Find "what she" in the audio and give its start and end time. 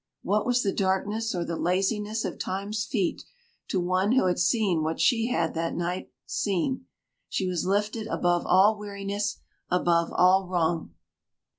4.81-5.27